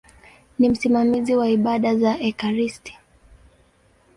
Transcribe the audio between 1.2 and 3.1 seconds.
wa ibada za ekaristi.